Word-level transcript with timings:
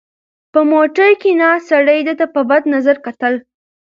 په 0.53 0.59
موټر 0.71 1.09
کې 1.21 1.31
ناست 1.41 1.65
سړي 1.71 1.99
ده 2.07 2.13
ته 2.19 2.25
په 2.33 2.41
بد 2.49 2.63
نظر 2.73 2.95
کتل. 3.05 3.33